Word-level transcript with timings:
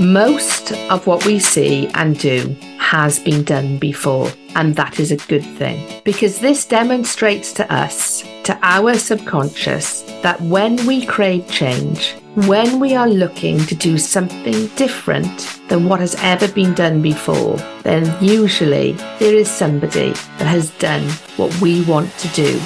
Most 0.00 0.72
of 0.88 1.06
what 1.06 1.26
we 1.26 1.38
see 1.38 1.86
and 1.88 2.18
do 2.18 2.56
has 2.78 3.18
been 3.18 3.44
done 3.44 3.76
before, 3.76 4.30
and 4.54 4.74
that 4.74 4.98
is 4.98 5.12
a 5.12 5.18
good 5.28 5.44
thing 5.44 6.00
because 6.04 6.38
this 6.38 6.64
demonstrates 6.64 7.52
to 7.52 7.70
us, 7.70 8.22
to 8.44 8.58
our 8.62 8.94
subconscious, 8.94 10.00
that 10.22 10.40
when 10.40 10.76
we 10.86 11.04
crave 11.04 11.46
change, 11.50 12.14
when 12.46 12.80
we 12.80 12.94
are 12.94 13.10
looking 13.10 13.58
to 13.66 13.74
do 13.74 13.98
something 13.98 14.68
different 14.68 15.60
than 15.68 15.86
what 15.86 16.00
has 16.00 16.14
ever 16.20 16.48
been 16.48 16.72
done 16.72 17.02
before, 17.02 17.58
then 17.82 18.10
usually 18.24 18.92
there 19.18 19.34
is 19.34 19.50
somebody 19.50 20.12
that 20.38 20.46
has 20.46 20.70
done 20.78 21.06
what 21.36 21.54
we 21.60 21.84
want 21.84 22.10
to 22.16 22.28
do. 22.28 22.58